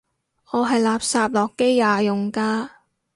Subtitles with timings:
[0.49, 2.71] 我係垃圾諾基亞用家